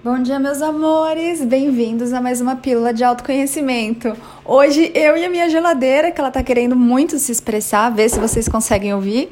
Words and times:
Bom 0.00 0.22
dia, 0.22 0.38
meus 0.38 0.62
amores! 0.62 1.44
Bem-vindos 1.44 2.12
a 2.12 2.20
mais 2.20 2.40
uma 2.40 2.54
pílula 2.54 2.94
de 2.94 3.02
autoconhecimento. 3.02 4.16
Hoje 4.44 4.92
eu 4.94 5.16
e 5.16 5.24
a 5.24 5.28
minha 5.28 5.50
geladeira, 5.50 6.12
que 6.12 6.20
ela 6.20 6.30
tá 6.30 6.40
querendo 6.40 6.76
muito 6.76 7.18
se 7.18 7.32
expressar, 7.32 7.90
ver 7.90 8.08
se 8.08 8.20
vocês 8.20 8.48
conseguem 8.48 8.94
ouvir. 8.94 9.28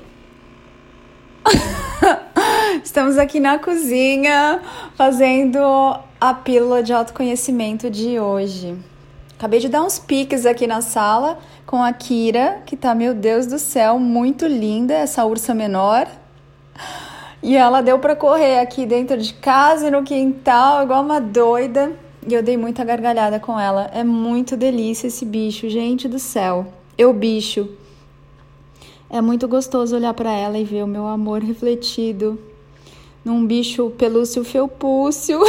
Estamos 2.82 3.16
aqui 3.16 3.38
na 3.38 3.60
cozinha 3.60 4.60
fazendo 4.96 5.60
a 6.20 6.34
pílula 6.34 6.82
de 6.82 6.92
autoconhecimento 6.92 7.88
de 7.88 8.18
hoje. 8.18 8.76
Acabei 9.38 9.60
de 9.60 9.68
dar 9.68 9.84
uns 9.84 10.00
piques 10.00 10.44
aqui 10.44 10.66
na 10.66 10.80
sala 10.80 11.38
com 11.64 11.80
a 11.80 11.92
Kira, 11.92 12.60
que 12.66 12.76
tá, 12.76 12.92
meu 12.92 13.14
Deus 13.14 13.46
do 13.46 13.60
céu, 13.60 14.00
muito 14.00 14.44
linda, 14.48 14.94
essa 14.94 15.24
ursa 15.24 15.54
menor. 15.54 16.08
E 17.42 17.56
ela 17.56 17.80
deu 17.80 17.98
para 17.98 18.16
correr 18.16 18.60
aqui 18.60 18.86
dentro 18.86 19.16
de 19.16 19.32
casa 19.34 19.90
no 19.90 20.02
quintal, 20.02 20.82
igual 20.82 21.02
uma 21.02 21.20
doida. 21.20 21.92
E 22.26 22.34
eu 22.34 22.42
dei 22.42 22.56
muita 22.56 22.84
gargalhada 22.84 23.38
com 23.38 23.58
ela. 23.58 23.90
É 23.94 24.02
muito 24.02 24.56
delícia 24.56 25.06
esse 25.06 25.24
bicho, 25.24 25.68
gente 25.68 26.08
do 26.08 26.18
céu. 26.18 26.66
Eu 26.98 27.12
bicho. 27.12 27.68
É 29.08 29.20
muito 29.20 29.46
gostoso 29.46 29.94
olhar 29.94 30.12
para 30.14 30.32
ela 30.32 30.58
e 30.58 30.64
ver 30.64 30.82
o 30.82 30.88
meu 30.88 31.06
amor 31.06 31.40
refletido 31.40 32.38
num 33.24 33.46
bicho 33.46 33.90
pelúcio 33.90 34.42
felpúcio. 34.44 35.40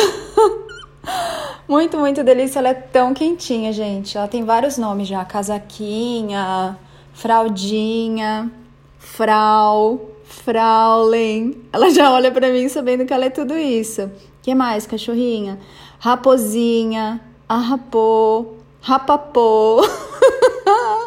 muito, 1.67 1.97
muito 1.97 2.23
delícia. 2.23 2.59
Ela 2.59 2.69
é 2.69 2.73
tão 2.73 3.13
quentinha, 3.13 3.73
gente. 3.73 4.17
Ela 4.17 4.27
tem 4.27 4.43
vários 4.43 4.77
nomes 4.77 5.07
já: 5.07 5.25
casaquinha, 5.25 6.77
fraldinha, 7.13 8.51
frau. 8.99 10.16
Fraulen. 10.27 11.55
Ela 11.71 11.89
já 11.89 12.11
olha 12.11 12.31
para 12.31 12.51
mim 12.51 12.67
sabendo 12.67 13.05
que 13.05 13.13
ela 13.13 13.25
é 13.25 13.29
tudo 13.29 13.57
isso. 13.57 14.11
que 14.41 14.53
mais, 14.53 14.85
cachorrinha? 14.85 15.57
Raposinha, 15.99 17.21
arrapô, 17.47 18.55
rapapô. 18.81 19.81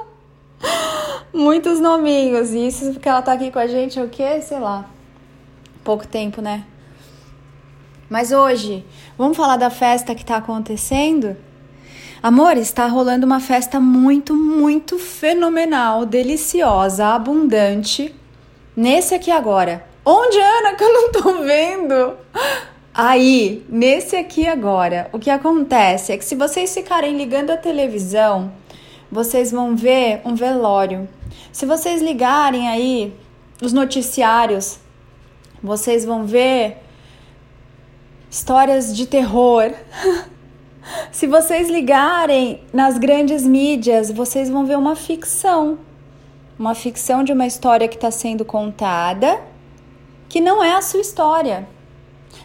Muitos 1.32 1.80
nominhos. 1.80 2.50
E 2.52 2.66
isso 2.66 2.92
porque 2.92 3.08
ela 3.08 3.22
tá 3.22 3.32
aqui 3.32 3.50
com 3.50 3.58
a 3.58 3.66
gente 3.66 3.98
é 3.98 4.02
o 4.02 4.08
quê? 4.08 4.40
Sei 4.40 4.58
lá. 4.58 4.86
Pouco 5.84 6.06
tempo, 6.06 6.40
né? 6.40 6.64
Mas 8.08 8.32
hoje, 8.32 8.84
vamos 9.16 9.36
falar 9.36 9.56
da 9.56 9.70
festa 9.70 10.14
que 10.14 10.24
tá 10.24 10.36
acontecendo? 10.36 11.36
Amor, 12.22 12.56
está 12.56 12.86
rolando 12.86 13.24
uma 13.24 13.40
festa 13.40 13.78
muito, 13.78 14.34
muito 14.34 14.98
fenomenal, 14.98 16.04
deliciosa, 16.04 17.06
abundante 17.06 18.14
Nesse 18.80 19.14
aqui 19.14 19.30
agora. 19.30 19.84
Onde, 20.06 20.38
Ana, 20.38 20.74
que 20.74 20.82
eu 20.82 20.90
não 20.90 21.12
tô 21.12 21.42
vendo? 21.42 22.16
Aí, 22.94 23.62
nesse 23.68 24.16
aqui 24.16 24.48
agora, 24.48 25.10
o 25.12 25.18
que 25.18 25.28
acontece 25.28 26.12
é 26.12 26.16
que 26.16 26.24
se 26.24 26.34
vocês 26.34 26.72
ficarem 26.72 27.14
ligando 27.14 27.50
a 27.50 27.58
televisão, 27.58 28.50
vocês 29.12 29.50
vão 29.52 29.76
ver 29.76 30.22
um 30.24 30.34
velório. 30.34 31.06
Se 31.52 31.66
vocês 31.66 32.00
ligarem 32.00 32.70
aí 32.70 33.12
os 33.60 33.74
noticiários, 33.74 34.78
vocês 35.62 36.06
vão 36.06 36.24
ver 36.24 36.78
histórias 38.30 38.96
de 38.96 39.06
terror. 39.06 39.74
Se 41.12 41.26
vocês 41.26 41.68
ligarem 41.68 42.62
nas 42.72 42.96
grandes 42.96 43.44
mídias, 43.44 44.10
vocês 44.10 44.48
vão 44.48 44.64
ver 44.64 44.78
uma 44.78 44.96
ficção 44.96 45.78
uma 46.60 46.74
ficção 46.74 47.24
de 47.24 47.32
uma 47.32 47.46
história 47.46 47.88
que 47.88 47.94
está 47.94 48.10
sendo 48.10 48.44
contada 48.44 49.40
que 50.28 50.42
não 50.42 50.62
é 50.62 50.74
a 50.74 50.82
sua 50.82 51.00
história. 51.00 51.66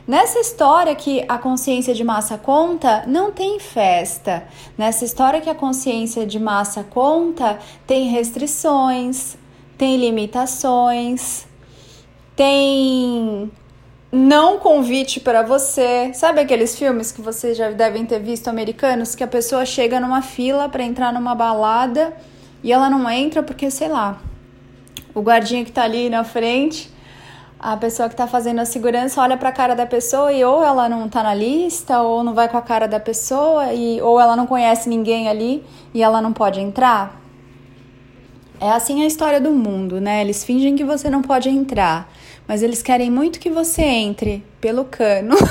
Nessa 0.08 0.39
história 0.39 0.95
que 0.95 1.25
a 1.27 1.38
consciência 1.38 1.94
de 1.94 2.02
massa 2.02 2.38
conta, 2.38 3.03
não 3.08 3.30
tem 3.30 3.59
festa. 3.59 4.47
Nessa 4.77 5.03
história 5.03 5.41
que 5.41 5.49
a 5.49 5.53
consciência 5.53 6.25
de 6.25 6.39
massa 6.39 6.81
conta, 6.81 7.59
tem 7.86 8.08
restrições, 8.08 9.36
tem 9.77 9.98
limitações, 9.98 11.45
tem 12.37 13.52
não 14.09 14.59
convite 14.59 15.20
para 15.20 15.43
você. 15.43 16.14
Sabe 16.14 16.39
aqueles 16.39 16.77
filmes 16.77 17.11
que 17.11 17.21
vocês 17.21 17.58
já 17.58 17.70
devem 17.70 18.05
ter 18.05 18.20
visto 18.20 18.47
americanos 18.47 19.14
que 19.14 19.26
a 19.26 19.27
pessoa 19.27 19.65
chega 19.65 19.99
numa 19.99 20.21
fila 20.21 20.70
para 20.70 20.83
entrar 20.83 21.11
numa 21.11 21.36
balada 21.36 22.15
e 22.65 22.73
ela 22.73 22.89
não 22.89 23.08
entra 23.08 23.43
porque, 23.43 23.70
sei 23.70 23.87
lá, 23.87 24.20
o 25.14 25.21
guardinha 25.21 25.64
que 25.64 25.71
tá 25.71 25.83
ali 25.83 26.09
na 26.09 26.23
frente, 26.23 26.92
a 27.59 27.77
pessoa 27.77 28.09
que 28.09 28.15
tá 28.15 28.26
fazendo 28.26 28.59
a 28.59 28.65
segurança 28.65 29.21
olha 29.21 29.37
para 29.37 29.49
a 29.49 29.52
cara 29.52 29.76
da 29.76 29.86
pessoa 29.86 30.33
e 30.33 30.43
ou 30.43 30.64
ela 30.64 30.89
não 30.89 31.08
tá 31.08 31.21
na 31.21 31.36
lista, 31.36 32.02
ou 32.02 32.23
não 32.23 32.33
vai 32.33 32.49
com 32.49 32.58
a 32.58 32.64
cara 32.64 32.87
da 32.87 32.99
pessoa, 32.99 33.71
e 33.71 34.02
ou 34.02 34.20
ela 34.20 34.36
não 34.36 34.48
conhece 34.48 34.89
ninguém 34.89 35.30
ali 35.30 35.64
e 35.93 36.02
ela 36.02 36.20
não 36.23 36.33
pode 36.33 36.59
entrar. 36.59 37.21
É 38.59 38.71
assim 38.71 39.03
a 39.03 39.05
história 39.05 39.39
do 39.39 39.52
mundo, 39.52 40.02
né? 40.02 40.21
Eles 40.21 40.43
fingem 40.43 40.76
que 40.76 40.83
você 40.83 41.08
não 41.08 41.21
pode 41.21 41.49
entrar, 41.49 42.11
mas 42.47 42.64
eles 42.64 42.82
querem 42.82 43.11
muito 43.11 43.39
que 43.39 43.52
você 43.52 43.83
entre 43.83 44.43
pelo 44.59 44.86
cano. 44.86 45.36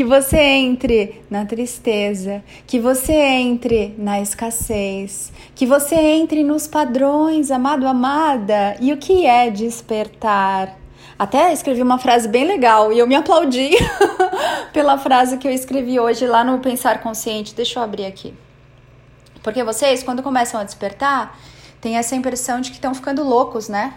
que 0.00 0.04
você 0.04 0.38
entre 0.38 1.22
na 1.28 1.44
tristeza, 1.44 2.42
que 2.66 2.80
você 2.80 3.12
entre 3.12 3.94
na 3.98 4.18
escassez, 4.18 5.30
que 5.54 5.66
você 5.66 5.94
entre 5.94 6.42
nos 6.42 6.66
padrões, 6.66 7.50
amado, 7.50 7.86
amada. 7.86 8.78
E 8.80 8.94
o 8.94 8.96
que 8.96 9.26
é 9.26 9.50
despertar? 9.50 10.78
Até 11.18 11.52
escrevi 11.52 11.82
uma 11.82 11.98
frase 11.98 12.26
bem 12.28 12.46
legal 12.46 12.90
e 12.90 12.98
eu 12.98 13.06
me 13.06 13.14
aplaudi 13.14 13.72
pela 14.72 14.96
frase 14.96 15.36
que 15.36 15.46
eu 15.46 15.52
escrevi 15.52 16.00
hoje 16.00 16.26
lá 16.26 16.42
no 16.42 16.60
Pensar 16.60 17.02
Consciente. 17.02 17.54
Deixa 17.54 17.78
eu 17.78 17.82
abrir 17.82 18.06
aqui. 18.06 18.32
Porque 19.42 19.62
vocês, 19.62 20.02
quando 20.02 20.22
começam 20.22 20.58
a 20.58 20.64
despertar, 20.64 21.38
têm 21.78 21.98
essa 21.98 22.16
impressão 22.16 22.62
de 22.62 22.70
que 22.70 22.76
estão 22.76 22.94
ficando 22.94 23.22
loucos, 23.22 23.68
né? 23.68 23.92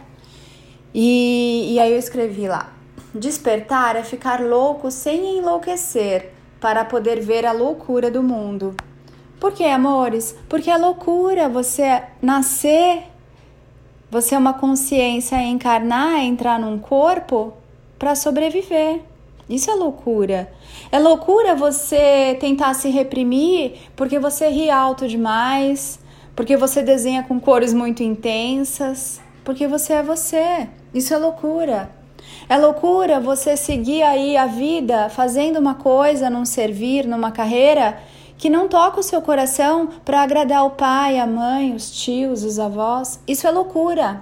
E, 0.94 1.76
e 1.76 1.80
aí 1.80 1.94
eu 1.94 1.98
escrevi 1.98 2.50
lá: 2.50 2.73
Despertar 3.14 3.96
é 3.96 4.02
ficar 4.02 4.42
louco 4.42 4.90
sem 4.90 5.38
enlouquecer, 5.38 6.32
para 6.60 6.84
poder 6.84 7.20
ver 7.20 7.46
a 7.46 7.52
loucura 7.52 8.10
do 8.10 8.24
mundo. 8.24 8.76
Por 9.40 9.52
que, 9.52 9.66
amores? 9.66 10.36
Porque 10.50 10.70
é 10.70 10.78
loucura 10.78 11.48
você 11.48 12.02
nascer, 12.22 13.04
você 14.10 14.34
é 14.34 14.38
uma 14.38 14.54
consciência 14.54 15.36
encarnar, 15.44 16.22
entrar 16.22 16.60
num 16.60 16.80
corpo 16.80 17.54
para 18.00 18.16
sobreviver. 18.16 19.02
Isso 19.48 19.70
é 19.70 19.76
loucura. 19.76 20.52
É 20.92 20.98
loucura 20.98 21.54
você 21.54 22.36
tentar 22.40 22.74
se 22.74 22.90
reprimir 22.90 23.74
porque 23.96 24.18
você 24.18 24.48
ri 24.50 24.72
alto 24.72 25.08
demais, 25.08 26.00
porque 26.36 26.58
você 26.58 26.82
desenha 26.82 27.22
com 27.24 27.40
cores 27.40 27.74
muito 27.74 28.02
intensas, 28.02 29.22
porque 29.44 29.68
você 29.68 29.94
é 29.94 30.02
você. 30.02 30.68
Isso 30.94 31.14
é 31.14 31.18
loucura. 31.18 32.03
É 32.50 32.58
loucura 32.58 33.20
você 33.20 33.56
seguir 33.56 34.04
aí 34.04 34.36
a 34.38 34.46
vida 34.46 35.10
fazendo 35.10 35.58
uma 35.58 35.76
coisa, 35.76 36.30
num 36.30 36.46
servir, 36.46 37.08
numa 37.08 37.32
carreira 37.32 37.98
que 38.38 38.50
não 38.50 38.68
toca 38.68 39.00
o 39.00 39.04
seu 39.04 39.22
coração 39.22 39.88
para 40.04 40.22
agradar 40.22 40.66
o 40.66 40.72
pai, 40.72 41.20
a 41.20 41.26
mãe, 41.26 41.74
os 41.74 41.92
tios, 41.92 42.44
os 42.44 42.60
avós. 42.60 43.20
Isso 43.28 43.48
é 43.48 43.52
loucura. 43.52 44.22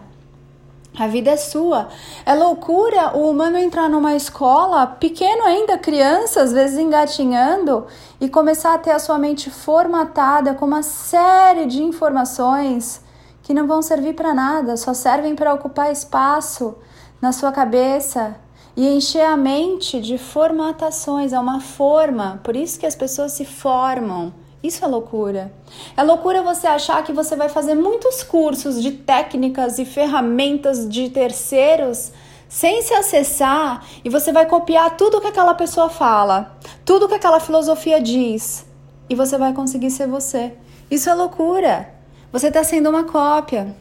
A 0.98 1.08
vida 1.08 1.32
é 1.32 1.38
sua. 1.38 1.88
É 2.26 2.36
loucura 2.36 3.18
o 3.18 3.30
humano 3.30 3.58
entrar 3.58 3.90
numa 3.90 4.14
escola, 4.14 4.86
pequeno 4.86 5.44
ainda, 5.44 5.78
criança, 5.78 6.42
às 6.42 6.52
vezes 6.52 6.78
engatinhando, 6.78 7.88
e 8.20 8.28
começar 8.28 8.74
a 8.74 8.78
ter 8.78 8.92
a 8.92 9.00
sua 9.00 9.18
mente 9.18 9.50
formatada 9.50 10.54
com 10.54 10.66
uma 10.66 10.84
série 10.84 11.66
de 11.66 11.82
informações 11.82 13.02
que 13.42 13.54
não 13.54 13.66
vão 13.66 13.82
servir 13.82 14.14
para 14.14 14.34
nada, 14.34 14.76
só 14.76 14.94
servem 14.94 15.34
para 15.34 15.54
ocupar 15.54 15.92
espaço 15.92 16.76
na 17.22 17.32
sua 17.32 17.52
cabeça 17.52 18.36
e 18.76 18.88
encher 18.88 19.26
a 19.26 19.38
mente 19.38 20.00
de 20.00 20.18
formatações, 20.18 21.34
é 21.34 21.40
uma 21.40 21.60
forma, 21.60 22.40
por 22.44 22.56
isso 22.56 22.80
que 22.80 22.86
as 22.86 22.96
pessoas 22.96 23.34
se 23.34 23.46
formam. 23.46 24.34
Isso 24.64 24.86
é 24.86 24.88
loucura. 24.88 25.52
É 25.98 26.04
loucura 26.04 26.44
você 26.44 26.68
achar 26.68 27.04
que 27.04 27.12
você 27.12 27.36
vai 27.36 27.50
fazer 27.50 27.74
muitos 27.74 28.22
cursos 28.22 28.82
de 28.82 28.92
técnicas 28.92 29.80
e 29.80 29.86
ferramentas 29.86 30.88
de 30.88 31.10
terceiros 31.10 32.12
sem 32.48 32.82
se 32.82 32.94
acessar 32.94 33.84
e 34.04 34.10
você 34.10 34.32
vai 34.32 34.46
copiar 34.46 34.98
tudo 34.98 35.22
que 35.22 35.28
aquela 35.28 35.56
pessoa 35.56 35.90
fala, 35.90 36.56
tudo 36.86 37.08
que 37.08 37.16
aquela 37.16 37.40
filosofia 37.40 38.00
diz 38.00 38.66
e 39.10 39.16
você 39.16 39.38
vai 39.38 39.52
conseguir 39.52 39.90
ser 39.90 40.08
você. 40.08 40.54
Isso 40.90 41.10
é 41.10 41.14
loucura. 41.14 41.90
Você 42.32 42.48
está 42.48 42.64
sendo 42.64 42.90
uma 42.90 43.04
cópia. 43.04 43.76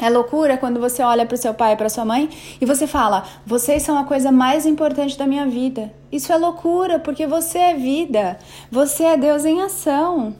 É 0.00 0.10
loucura 0.10 0.58
quando 0.58 0.78
você 0.78 1.02
olha 1.02 1.24
para 1.24 1.34
o 1.34 1.38
seu 1.38 1.54
pai 1.54 1.72
e 1.72 1.76
para 1.76 1.88
sua 1.88 2.04
mãe 2.04 2.28
e 2.60 2.66
você 2.66 2.86
fala: 2.86 3.24
"Vocês 3.46 3.82
são 3.82 3.96
a 3.96 4.04
coisa 4.04 4.30
mais 4.30 4.66
importante 4.66 5.16
da 5.16 5.26
minha 5.26 5.46
vida". 5.46 5.92
Isso 6.12 6.32
é 6.32 6.36
loucura, 6.36 6.98
porque 6.98 7.26
você 7.26 7.58
é 7.58 7.74
vida. 7.74 8.38
Você 8.70 9.04
é 9.04 9.16
Deus 9.16 9.44
em 9.44 9.62
ação. 9.62 10.34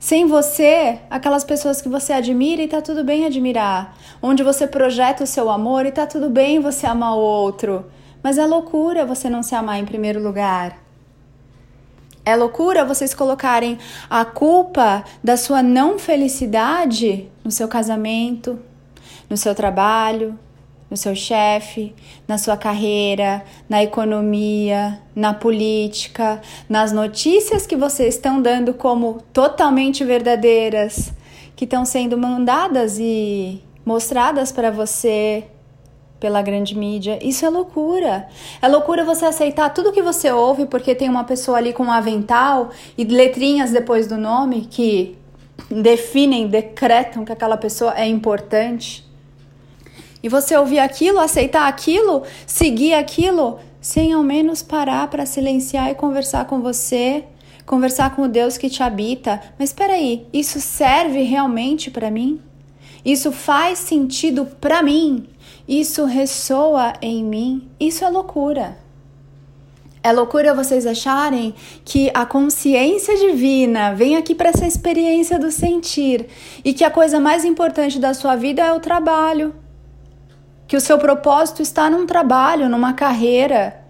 Sem 0.00 0.26
você, 0.26 1.00
aquelas 1.10 1.44
pessoas 1.44 1.82
que 1.82 1.88
você 1.88 2.12
admira 2.12 2.62
e 2.62 2.68
tá 2.68 2.80
tudo 2.80 3.02
bem 3.02 3.26
admirar, 3.26 3.96
onde 4.22 4.44
você 4.44 4.66
projeta 4.66 5.24
o 5.24 5.26
seu 5.26 5.50
amor 5.50 5.84
e 5.86 5.92
tá 5.92 6.06
tudo 6.06 6.30
bem 6.30 6.60
você 6.60 6.86
amar 6.86 7.14
o 7.14 7.20
outro. 7.20 7.86
Mas 8.22 8.38
é 8.38 8.46
loucura 8.46 9.04
você 9.04 9.28
não 9.28 9.42
se 9.42 9.54
amar 9.54 9.78
em 9.78 9.84
primeiro 9.84 10.22
lugar. 10.22 10.78
É 12.24 12.36
loucura 12.36 12.84
vocês 12.84 13.12
colocarem 13.12 13.78
a 14.08 14.24
culpa 14.24 15.02
da 15.22 15.36
sua 15.36 15.62
não 15.62 15.98
felicidade 15.98 17.28
no 17.42 17.50
seu 17.50 17.66
casamento, 17.66 18.58
no 19.28 19.36
seu 19.36 19.54
trabalho, 19.54 20.38
no 20.90 20.96
seu 20.96 21.14
chefe, 21.14 21.94
na 22.26 22.38
sua 22.38 22.56
carreira, 22.56 23.44
na 23.68 23.82
economia, 23.82 25.00
na 25.14 25.34
política, 25.34 26.40
nas 26.68 26.92
notícias 26.92 27.66
que 27.66 27.76
vocês 27.76 28.14
estão 28.14 28.40
dando 28.40 28.72
como 28.72 29.22
totalmente 29.32 30.02
verdadeiras, 30.04 31.12
que 31.54 31.64
estão 31.64 31.84
sendo 31.84 32.16
mandadas 32.16 32.98
e 32.98 33.62
mostradas 33.84 34.50
para 34.50 34.70
você 34.70 35.44
pela 36.18 36.42
grande 36.42 36.76
mídia. 36.76 37.18
Isso 37.22 37.44
é 37.44 37.48
loucura. 37.48 38.28
É 38.60 38.68
loucura 38.68 39.04
você 39.04 39.24
aceitar 39.24 39.70
tudo 39.70 39.92
que 39.92 40.02
você 40.02 40.30
ouve 40.32 40.66
porque 40.66 40.94
tem 40.94 41.08
uma 41.08 41.24
pessoa 41.24 41.58
ali 41.58 41.72
com 41.72 41.84
um 41.84 41.92
avental 41.92 42.70
e 42.96 43.04
letrinhas 43.04 43.70
depois 43.70 44.06
do 44.06 44.16
nome 44.16 44.66
que 44.70 45.16
definem, 45.70 46.48
decretam 46.48 47.24
que 47.24 47.32
aquela 47.32 47.56
pessoa 47.56 47.94
é 47.96 48.06
importante. 48.06 49.07
E 50.22 50.28
você 50.28 50.56
ouvir 50.56 50.78
aquilo, 50.78 51.20
aceitar 51.20 51.68
aquilo, 51.68 52.22
seguir 52.46 52.94
aquilo, 52.94 53.58
sem 53.80 54.12
ao 54.12 54.22
menos 54.22 54.62
parar 54.62 55.08
para 55.08 55.26
silenciar 55.26 55.90
e 55.90 55.94
conversar 55.94 56.46
com 56.46 56.60
você, 56.60 57.24
conversar 57.64 58.14
com 58.16 58.22
o 58.22 58.28
Deus 58.28 58.56
que 58.56 58.70
te 58.70 58.82
habita. 58.82 59.40
Mas 59.58 59.70
espera 59.70 59.94
aí, 59.94 60.26
isso 60.32 60.60
serve 60.60 61.22
realmente 61.22 61.90
para 61.90 62.10
mim? 62.10 62.40
Isso 63.04 63.30
faz 63.30 63.78
sentido 63.78 64.46
para 64.60 64.82
mim? 64.82 65.26
Isso 65.68 66.04
ressoa 66.04 66.94
em 67.00 67.22
mim? 67.24 67.68
Isso 67.78 68.04
é 68.04 68.08
loucura. 68.08 68.76
É 70.02 70.12
loucura 70.12 70.54
vocês 70.54 70.86
acharem 70.86 71.54
que 71.84 72.10
a 72.14 72.24
consciência 72.24 73.16
divina 73.16 73.94
vem 73.94 74.16
aqui 74.16 74.34
para 74.34 74.48
essa 74.48 74.66
experiência 74.66 75.38
do 75.38 75.50
sentir 75.50 76.26
e 76.64 76.72
que 76.72 76.84
a 76.84 76.90
coisa 76.90 77.20
mais 77.20 77.44
importante 77.44 77.98
da 77.98 78.14
sua 78.14 78.36
vida 78.36 78.62
é 78.62 78.72
o 78.72 78.80
trabalho, 78.80 79.54
que 80.68 80.76
o 80.76 80.80
seu 80.80 80.98
propósito 80.98 81.62
está 81.62 81.88
num 81.88 82.04
trabalho, 82.04 82.68
numa 82.68 82.92
carreira. 82.92 83.80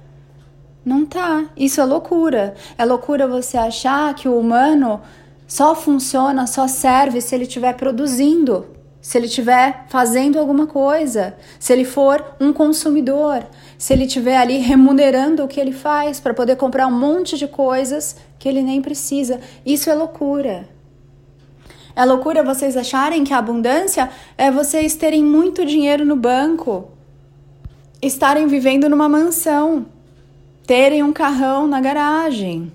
Não 0.84 1.04
tá. 1.04 1.46
Isso 1.56 1.80
é 1.80 1.84
loucura. 1.84 2.54
É 2.78 2.84
loucura 2.84 3.26
você 3.26 3.58
achar 3.58 4.14
que 4.14 4.28
o 4.28 4.38
humano 4.38 5.00
só 5.44 5.74
funciona, 5.74 6.46
só 6.46 6.68
serve 6.68 7.20
se 7.20 7.34
ele 7.34 7.44
estiver 7.44 7.74
produzindo, 7.74 8.64
se 9.00 9.18
ele 9.18 9.26
estiver 9.26 9.86
fazendo 9.88 10.38
alguma 10.38 10.68
coisa, 10.68 11.36
se 11.58 11.72
ele 11.72 11.84
for 11.84 12.24
um 12.40 12.52
consumidor, 12.52 13.44
se 13.76 13.92
ele 13.92 14.04
estiver 14.04 14.36
ali 14.36 14.58
remunerando 14.58 15.42
o 15.42 15.48
que 15.48 15.58
ele 15.58 15.72
faz 15.72 16.20
para 16.20 16.32
poder 16.32 16.54
comprar 16.54 16.86
um 16.86 16.96
monte 16.96 17.36
de 17.36 17.48
coisas 17.48 18.16
que 18.38 18.48
ele 18.48 18.62
nem 18.62 18.80
precisa. 18.80 19.40
Isso 19.66 19.90
é 19.90 19.94
loucura. 19.94 20.77
É 21.98 22.04
loucura 22.04 22.44
vocês 22.44 22.76
acharem 22.76 23.24
que 23.24 23.34
a 23.34 23.38
abundância 23.38 24.08
é 24.36 24.52
vocês 24.52 24.94
terem 24.94 25.24
muito 25.24 25.66
dinheiro 25.66 26.04
no 26.04 26.14
banco, 26.14 26.92
estarem 28.00 28.46
vivendo 28.46 28.88
numa 28.88 29.08
mansão, 29.08 29.84
terem 30.64 31.02
um 31.02 31.12
carrão 31.12 31.66
na 31.66 31.80
garagem, 31.80 32.72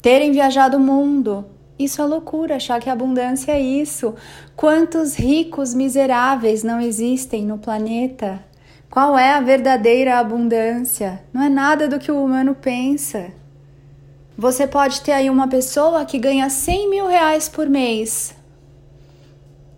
terem 0.00 0.32
viajado 0.32 0.78
o 0.78 0.80
mundo. 0.80 1.44
Isso 1.78 2.00
é 2.00 2.06
loucura 2.06 2.56
achar 2.56 2.80
que 2.80 2.88
a 2.88 2.94
abundância 2.94 3.52
é 3.52 3.60
isso. 3.60 4.14
Quantos 4.56 5.14
ricos 5.14 5.74
miseráveis 5.74 6.62
não 6.62 6.80
existem 6.80 7.44
no 7.44 7.58
planeta? 7.58 8.42
Qual 8.88 9.18
é 9.18 9.34
a 9.34 9.42
verdadeira 9.42 10.18
abundância? 10.18 11.22
Não 11.34 11.42
é 11.42 11.50
nada 11.50 11.86
do 11.86 11.98
que 11.98 12.10
o 12.10 12.24
humano 12.24 12.54
pensa. 12.54 13.26
Você 14.36 14.66
pode 14.66 15.00
ter 15.00 15.12
aí 15.12 15.30
uma 15.30 15.48
pessoa 15.48 16.04
que 16.04 16.18
ganha 16.18 16.50
100 16.50 16.90
mil 16.90 17.06
reais 17.06 17.48
por 17.48 17.68
mês 17.68 18.34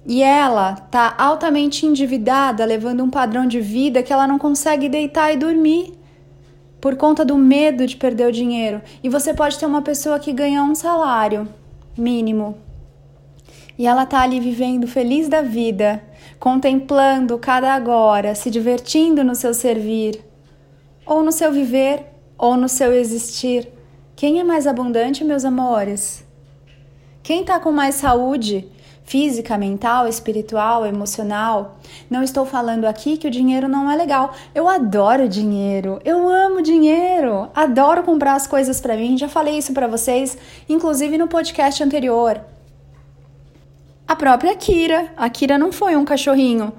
e 0.05 0.23
ela 0.23 0.75
tá 0.75 1.15
altamente 1.19 1.85
endividada, 1.85 2.65
levando 2.65 3.05
um 3.05 3.11
padrão 3.11 3.47
de 3.47 3.61
vida 3.61 4.03
que 4.03 4.13
ela 4.13 4.27
não 4.27 4.39
consegue 4.39 4.89
deitar 4.89 5.33
e 5.33 5.37
dormir 5.37 5.93
por 6.81 6.97
conta 6.97 7.25
do 7.25 7.37
medo 7.37 7.87
de 7.87 7.97
perder 7.97 8.27
o 8.27 8.33
dinheiro. 8.33 8.81
E 9.03 9.09
você 9.09 9.35
pode 9.35 9.59
ter 9.59 9.67
uma 9.67 9.83
pessoa 9.83 10.19
que 10.19 10.33
ganha 10.33 10.63
um 10.63 10.75
salário 10.75 11.47
mínimo 11.97 12.57
e 13.79 13.87
ela 13.87 14.05
tá 14.05 14.23
ali 14.23 14.41
vivendo 14.41 14.89
feliz 14.89 15.29
da 15.29 15.41
vida, 15.41 16.03
contemplando 16.41 17.39
cada 17.39 17.73
agora, 17.73 18.35
se 18.35 18.51
divertindo 18.51 19.23
no 19.23 19.37
seu 19.37 19.55
servir, 19.55 20.21
ou 21.07 21.23
no 21.23 21.31
seu 21.31 21.53
viver, 21.53 22.07
ou 22.37 22.57
no 22.57 22.69
seu 22.69 22.93
existir. 22.93 23.78
Quem 24.19 24.41
é 24.41 24.43
mais 24.43 24.67
abundante, 24.67 25.23
meus 25.23 25.45
amores? 25.45 26.25
Quem 27.23 27.43
está 27.43 27.61
com 27.61 27.71
mais 27.71 27.95
saúde 27.95 28.69
física, 29.05 29.57
mental, 29.57 30.09
espiritual, 30.09 30.85
emocional? 30.85 31.79
Não 32.11 32.21
estou 32.25 32.45
falando 32.45 32.87
aqui 32.87 33.17
que 33.17 33.29
o 33.29 33.31
dinheiro 33.31 33.69
não 33.69 33.89
é 33.89 33.95
legal. 33.95 34.35
Eu 34.53 34.69
adoro 34.69 35.29
dinheiro. 35.29 36.01
Eu 36.05 36.29
amo 36.29 36.61
dinheiro. 36.63 37.49
Adoro 37.55 38.03
comprar 38.03 38.35
as 38.35 38.45
coisas 38.45 38.81
para 38.81 38.97
mim. 38.97 39.17
Já 39.17 39.29
falei 39.29 39.57
isso 39.57 39.73
para 39.73 39.87
vocês, 39.87 40.37
inclusive 40.69 41.17
no 41.17 41.29
podcast 41.29 41.81
anterior. 41.81 42.41
A 44.05 44.17
própria 44.17 44.57
Kira. 44.57 45.13
A 45.17 45.31
Kira 45.31 45.57
não 45.57 45.71
foi 45.71 45.95
um 45.95 46.05
cachorrinho 46.05 46.73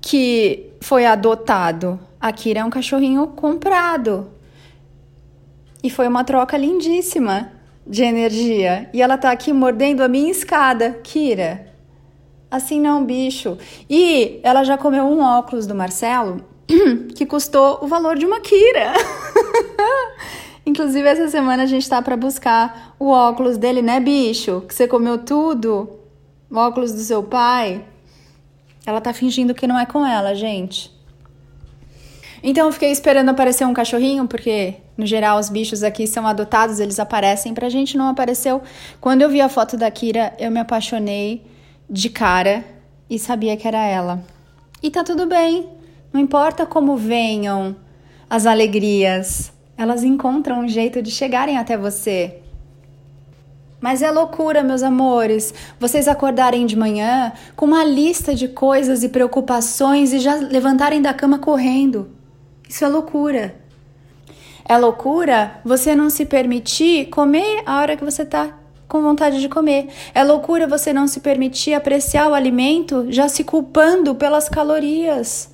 que 0.00 0.70
foi 0.80 1.04
adotado. 1.04 1.98
A 2.20 2.30
Kira 2.30 2.60
é 2.60 2.64
um 2.64 2.70
cachorrinho 2.70 3.26
comprado. 3.26 4.37
E 5.82 5.90
foi 5.90 6.08
uma 6.08 6.24
troca 6.24 6.56
lindíssima 6.56 7.52
de 7.86 8.02
energia. 8.02 8.88
E 8.92 9.00
ela 9.00 9.16
tá 9.16 9.30
aqui 9.30 9.52
mordendo 9.52 10.02
a 10.02 10.08
minha 10.08 10.30
escada. 10.30 10.98
Kira, 11.02 11.72
assim 12.50 12.80
não, 12.80 13.04
bicho. 13.04 13.56
E 13.88 14.40
ela 14.42 14.64
já 14.64 14.76
comeu 14.76 15.04
um 15.04 15.20
óculos 15.20 15.66
do 15.66 15.74
Marcelo 15.74 16.44
que 17.14 17.24
custou 17.24 17.78
o 17.82 17.86
valor 17.86 18.16
de 18.16 18.26
uma 18.26 18.40
Kira. 18.40 18.92
Inclusive, 20.66 21.08
essa 21.08 21.28
semana 21.28 21.62
a 21.62 21.66
gente 21.66 21.88
tá 21.88 22.02
para 22.02 22.16
buscar 22.16 22.94
o 22.98 23.08
óculos 23.08 23.56
dele, 23.56 23.80
né, 23.80 23.98
bicho? 23.98 24.62
Que 24.68 24.74
você 24.74 24.86
comeu 24.86 25.16
tudo. 25.16 25.88
O 26.50 26.56
óculos 26.56 26.92
do 26.92 27.00
seu 27.00 27.22
pai. 27.22 27.84
Ela 28.84 29.00
tá 29.00 29.14
fingindo 29.14 29.54
que 29.54 29.66
não 29.66 29.78
é 29.78 29.86
com 29.86 30.04
ela, 30.04 30.34
gente. 30.34 30.90
Então 32.42 32.66
eu 32.66 32.72
fiquei 32.72 32.90
esperando 32.90 33.30
aparecer 33.30 33.66
um 33.66 33.72
cachorrinho, 33.72 34.28
porque 34.28 34.76
no 34.98 35.06
geral 35.06 35.38
os 35.38 35.48
bichos 35.48 35.84
aqui 35.84 36.08
são 36.08 36.26
adotados, 36.26 36.80
eles 36.80 36.98
aparecem. 36.98 37.54
Pra 37.54 37.68
gente 37.68 37.96
não 37.96 38.08
apareceu. 38.08 38.60
Quando 39.00 39.22
eu 39.22 39.30
vi 39.30 39.40
a 39.40 39.48
foto 39.48 39.76
da 39.76 39.88
Kira, 39.88 40.34
eu 40.40 40.50
me 40.50 40.58
apaixonei 40.58 41.46
de 41.88 42.10
cara 42.10 42.64
e 43.08 43.16
sabia 43.16 43.56
que 43.56 43.68
era 43.68 43.86
ela. 43.86 44.20
E 44.82 44.90
tá 44.90 45.04
tudo 45.04 45.24
bem. 45.24 45.68
Não 46.12 46.20
importa 46.20 46.66
como 46.66 46.96
venham 46.96 47.76
as 48.28 48.44
alegrias, 48.44 49.52
elas 49.76 50.02
encontram 50.02 50.60
um 50.62 50.68
jeito 50.68 51.00
de 51.00 51.12
chegarem 51.12 51.56
até 51.56 51.76
você. 51.76 52.40
Mas 53.80 54.02
é 54.02 54.10
loucura, 54.10 54.64
meus 54.64 54.82
amores, 54.82 55.54
vocês 55.78 56.08
acordarem 56.08 56.66
de 56.66 56.76
manhã 56.76 57.32
com 57.54 57.66
uma 57.66 57.84
lista 57.84 58.34
de 58.34 58.48
coisas 58.48 59.04
e 59.04 59.08
preocupações 59.08 60.12
e 60.12 60.18
já 60.18 60.34
levantarem 60.34 61.00
da 61.00 61.14
cama 61.14 61.38
correndo. 61.38 62.10
Isso 62.68 62.84
é 62.84 62.88
loucura. 62.88 63.67
É 64.64 64.76
loucura 64.76 65.60
você 65.64 65.94
não 65.94 66.10
se 66.10 66.26
permitir 66.26 67.06
comer 67.06 67.62
a 67.64 67.80
hora 67.80 67.96
que 67.96 68.04
você 68.04 68.22
está 68.22 68.54
com 68.86 69.02
vontade 69.02 69.40
de 69.40 69.48
comer. 69.48 69.88
É 70.14 70.22
loucura 70.24 70.66
você 70.66 70.92
não 70.92 71.06
se 71.06 71.20
permitir 71.20 71.74
apreciar 71.74 72.28
o 72.28 72.34
alimento 72.34 73.06
já 73.08 73.28
se 73.28 73.44
culpando 73.44 74.14
pelas 74.14 74.48
calorias. 74.48 75.50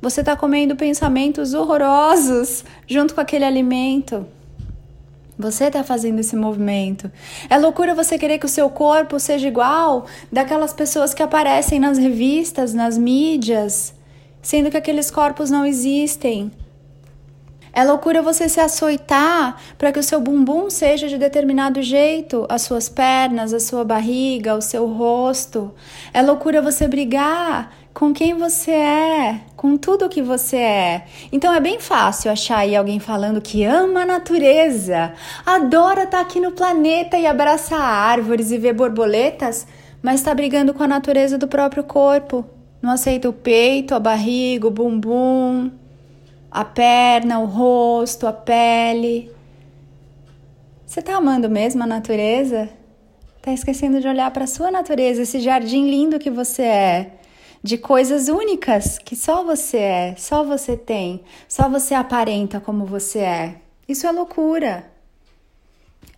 Você 0.00 0.20
está 0.20 0.36
comendo 0.36 0.74
pensamentos 0.76 1.54
horrorosos 1.54 2.64
junto 2.86 3.14
com 3.14 3.20
aquele 3.20 3.44
alimento. 3.44 4.26
Você 5.38 5.64
está 5.64 5.82
fazendo 5.82 6.20
esse 6.20 6.36
movimento. 6.36 7.10
É 7.48 7.58
loucura 7.58 7.94
você 7.94 8.18
querer 8.18 8.38
que 8.38 8.46
o 8.46 8.48
seu 8.48 8.68
corpo 8.68 9.18
seja 9.18 9.48
igual 9.48 10.06
daquelas 10.30 10.72
pessoas 10.72 11.14
que 11.14 11.22
aparecem 11.22 11.80
nas 11.80 11.98
revistas, 11.98 12.74
nas 12.74 12.98
mídias 12.98 13.94
sendo 14.42 14.70
que 14.70 14.76
aqueles 14.76 15.10
corpos 15.10 15.50
não 15.50 15.64
existem. 15.64 16.50
É 17.74 17.82
loucura 17.84 18.20
você 18.20 18.50
se 18.50 18.60
açoitar 18.60 19.56
para 19.78 19.90
que 19.90 19.98
o 19.98 20.02
seu 20.02 20.20
bumbum 20.20 20.68
seja 20.68 21.08
de 21.08 21.16
determinado 21.16 21.80
jeito, 21.80 22.44
as 22.48 22.62
suas 22.62 22.88
pernas, 22.88 23.54
a 23.54 23.60
sua 23.60 23.82
barriga, 23.82 24.54
o 24.54 24.60
seu 24.60 24.86
rosto. 24.86 25.72
É 26.12 26.20
loucura 26.20 26.60
você 26.60 26.86
brigar 26.86 27.72
com 27.94 28.12
quem 28.12 28.34
você 28.34 28.72
é, 28.72 29.40
com 29.56 29.76
tudo 29.78 30.08
que 30.08 30.20
você 30.20 30.56
é. 30.56 31.04
Então 31.30 31.54
é 31.54 31.60
bem 31.60 31.80
fácil 31.80 32.30
achar 32.30 32.58
aí 32.58 32.76
alguém 32.76 33.00
falando 33.00 33.40
que 33.40 33.64
ama 33.64 34.02
a 34.02 34.06
natureza, 34.06 35.14
adora 35.44 36.04
estar 36.04 36.18
tá 36.18 36.22
aqui 36.22 36.40
no 36.40 36.52
planeta 36.52 37.16
e 37.16 37.26
abraçar 37.26 37.80
árvores 37.80 38.50
e 38.50 38.58
ver 38.58 38.74
borboletas, 38.74 39.66
mas 40.02 40.16
está 40.16 40.34
brigando 40.34 40.74
com 40.74 40.82
a 40.82 40.88
natureza 40.88 41.38
do 41.38 41.48
próprio 41.48 41.84
corpo. 41.84 42.44
Não 42.82 42.90
aceita 42.90 43.28
o 43.28 43.32
peito, 43.32 43.94
a 43.94 44.00
barriga, 44.00 44.66
o 44.66 44.70
bumbum, 44.70 45.70
a 46.52 46.64
perna, 46.64 47.38
o 47.40 47.46
rosto, 47.46 48.26
a 48.26 48.32
pele. 48.32 49.30
Você 50.86 51.00
está 51.00 51.16
amando 51.16 51.48
mesmo 51.48 51.82
a 51.82 51.86
natureza? 51.86 52.68
Está 53.38 53.52
esquecendo 53.52 54.00
de 54.00 54.06
olhar 54.06 54.30
para 54.30 54.44
a 54.44 54.46
sua 54.46 54.70
natureza, 54.70 55.22
esse 55.22 55.40
jardim 55.40 55.88
lindo 55.90 56.18
que 56.18 56.30
você 56.30 56.62
é, 56.62 57.12
de 57.62 57.78
coisas 57.78 58.28
únicas 58.28 58.98
que 58.98 59.16
só 59.16 59.42
você 59.42 59.78
é, 59.78 60.14
só 60.16 60.44
você 60.44 60.76
tem, 60.76 61.22
só 61.48 61.68
você 61.68 61.94
aparenta 61.94 62.60
como 62.60 62.84
você 62.84 63.20
é. 63.20 63.56
Isso 63.88 64.06
é 64.06 64.12
loucura. 64.12 64.91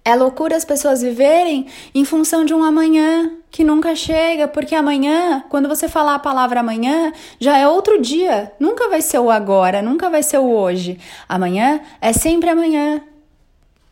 É 0.06 0.14
loucura 0.14 0.54
as 0.54 0.66
pessoas 0.66 1.00
viverem 1.00 1.66
em 1.94 2.04
função 2.04 2.44
de 2.44 2.52
um 2.52 2.62
amanhã 2.62 3.32
que 3.50 3.64
nunca 3.64 3.96
chega, 3.96 4.46
porque 4.46 4.74
amanhã, 4.74 5.42
quando 5.48 5.66
você 5.66 5.88
falar 5.88 6.16
a 6.16 6.18
palavra 6.18 6.60
amanhã, 6.60 7.10
já 7.40 7.56
é 7.56 7.66
outro 7.66 7.98
dia. 8.02 8.52
Nunca 8.60 8.86
vai 8.90 9.00
ser 9.00 9.18
o 9.18 9.30
agora, 9.30 9.80
nunca 9.80 10.10
vai 10.10 10.22
ser 10.22 10.36
o 10.36 10.50
hoje. 10.50 10.98
Amanhã 11.26 11.80
é 12.02 12.12
sempre 12.12 12.50
amanhã. 12.50 13.00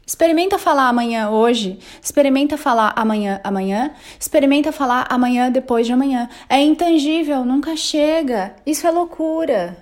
Experimenta 0.07 0.59
falar 0.59 0.89
amanhã 0.89 1.31
hoje, 1.31 1.79
experimenta 2.03 2.59
falar 2.59 2.93
amanhã 2.95 3.41
amanhã, 3.43 3.93
experimenta 4.21 4.71
falar 4.71 5.07
amanhã 5.09 5.51
depois 5.51 5.87
de 5.87 5.95
amanhã. 5.95 6.29
É 6.47 6.61
intangível, 6.61 7.43
nunca 7.43 7.75
chega. 7.75 8.55
Isso 8.67 8.87
é 8.87 8.91
loucura. 8.91 9.82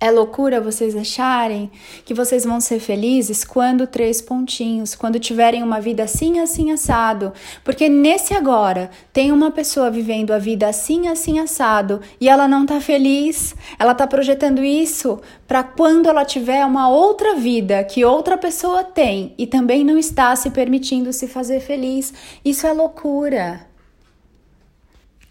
É 0.00 0.12
loucura 0.12 0.60
vocês 0.60 0.94
acharem 0.94 1.72
que 2.04 2.14
vocês 2.14 2.44
vão 2.44 2.60
ser 2.60 2.78
felizes 2.78 3.42
quando 3.42 3.84
três 3.84 4.22
pontinhos, 4.22 4.94
quando 4.94 5.18
tiverem 5.18 5.60
uma 5.60 5.80
vida 5.80 6.04
assim, 6.04 6.38
assim, 6.38 6.70
assado. 6.70 7.32
Porque 7.64 7.88
nesse 7.88 8.32
agora 8.32 8.90
tem 9.12 9.32
uma 9.32 9.50
pessoa 9.50 9.90
vivendo 9.90 10.30
a 10.30 10.38
vida 10.38 10.68
assim, 10.68 11.08
assim, 11.08 11.40
assado 11.40 12.00
e 12.20 12.28
ela 12.28 12.46
não 12.46 12.64
tá 12.64 12.80
feliz. 12.80 13.56
Ela 13.76 13.92
tá 13.92 14.06
projetando 14.06 14.62
isso 14.62 15.20
para 15.48 15.64
quando 15.64 16.08
ela 16.08 16.24
tiver 16.24 16.64
uma 16.64 16.88
outra 16.88 17.34
vida 17.34 17.82
que 17.82 18.04
outra 18.04 18.38
pessoa 18.38 18.84
tem 18.84 19.34
e 19.36 19.48
também 19.48 19.84
não 19.84 19.98
está 19.98 20.36
se 20.36 20.50
permitindo 20.50 21.12
se 21.12 21.26
fazer 21.26 21.58
feliz. 21.58 22.14
Isso 22.44 22.68
é 22.68 22.72
loucura. 22.72 23.66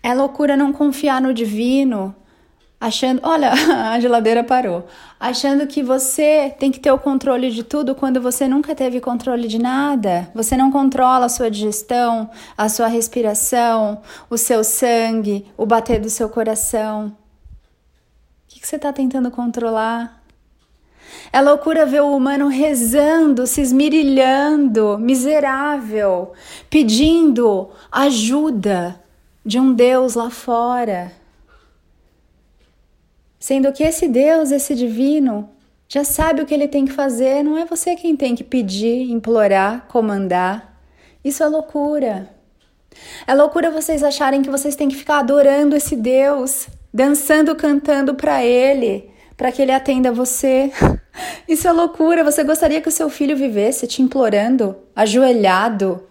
É 0.03 0.13
loucura 0.13 0.57
não 0.57 0.73
confiar 0.73 1.21
no 1.21 1.33
divino 1.33 2.13
achando, 2.79 3.21
olha, 3.23 3.51
a 3.91 3.99
geladeira 3.99 4.43
parou, 4.43 4.85
achando 5.19 5.67
que 5.67 5.81
você 5.81 6.53
tem 6.59 6.71
que 6.71 6.79
ter 6.79 6.91
o 6.91 6.99
controle 6.99 7.51
de 7.51 7.63
tudo 7.63 7.95
quando 7.95 8.21
você 8.21 8.47
nunca 8.47 8.75
teve 8.75 9.01
controle 9.01 9.47
de 9.47 9.59
nada. 9.59 10.29
Você 10.33 10.55
não 10.55 10.71
controla 10.71 11.25
a 11.25 11.29
sua 11.29 11.49
digestão, 11.49 12.29
a 12.57 12.69
sua 12.69 12.87
respiração, 12.87 14.01
o 14.29 14.37
seu 14.37 14.63
sangue, 14.63 15.45
o 15.57 15.65
bater 15.65 15.99
do 15.99 16.09
seu 16.09 16.29
coração. 16.29 17.07
O 17.07 17.13
que, 18.47 18.59
que 18.59 18.67
você 18.67 18.77
está 18.77 18.93
tentando 18.93 19.29
controlar? 19.31 20.21
É 21.31 21.41
loucura 21.41 21.85
ver 21.85 22.01
o 22.01 22.15
humano 22.15 22.47
rezando, 22.47 23.47
se 23.47 23.61
esmirilhando, 23.61 24.97
miserável, 24.97 26.33
pedindo 26.69 27.69
ajuda 27.91 29.01
de 29.45 29.59
um 29.59 29.73
Deus 29.73 30.15
lá 30.15 30.29
fora. 30.29 31.16
Sendo 33.39 33.71
que 33.71 33.83
esse 33.83 34.07
Deus, 34.07 34.51
esse 34.51 34.73
divino, 34.73 35.49
já 35.87 36.03
sabe 36.03 36.41
o 36.41 36.45
que 36.45 36.53
ele 36.53 36.67
tem 36.67 36.85
que 36.85 36.91
fazer, 36.91 37.43
não 37.43 37.57
é 37.57 37.65
você 37.65 37.95
quem 37.95 38.15
tem 38.15 38.35
que 38.35 38.43
pedir, 38.43 39.09
implorar, 39.09 39.85
comandar. 39.87 40.81
Isso 41.23 41.43
é 41.43 41.47
loucura. 41.47 42.29
É 43.25 43.33
loucura 43.33 43.71
vocês 43.71 44.03
acharem 44.03 44.41
que 44.41 44.49
vocês 44.49 44.75
têm 44.75 44.89
que 44.89 44.95
ficar 44.95 45.19
adorando 45.19 45.75
esse 45.75 45.95
Deus, 45.95 46.67
dançando, 46.93 47.55
cantando 47.55 48.15
para 48.15 48.43
ele, 48.43 49.09
para 49.35 49.51
que 49.51 49.61
ele 49.61 49.71
atenda 49.71 50.11
você. 50.11 50.71
Isso 51.47 51.67
é 51.67 51.71
loucura. 51.71 52.23
Você 52.23 52.43
gostaria 52.43 52.81
que 52.81 52.89
o 52.89 52.91
seu 52.91 53.09
filho 53.09 53.37
vivesse 53.37 53.87
te 53.87 54.01
implorando, 54.01 54.75
ajoelhado, 54.95 56.03